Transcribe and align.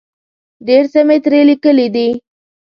ډېر 0.67 0.83
څه 0.93 0.99
مې 1.07 1.17
ترې 1.23 1.41
لیکلي 1.49 1.87
دي. 1.95 2.09